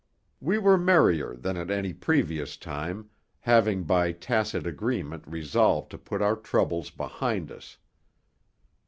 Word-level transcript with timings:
We 0.39 0.57
were 0.57 0.79
merrier 0.79 1.35
than 1.35 1.57
at 1.57 1.69
any 1.69 1.93
previous 1.93 2.57
time, 2.57 3.11
having 3.41 3.83
by 3.83 4.13
tacit 4.13 4.65
agreement 4.65 5.23
resolved 5.27 5.91
to 5.91 5.99
put 5.99 6.23
our 6.23 6.37
troubles 6.37 6.89
behind 6.89 7.51
us. 7.51 7.77